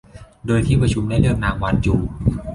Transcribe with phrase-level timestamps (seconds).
[0.47, 1.93] โดยที่ประชุมได้เลือกนางวานจู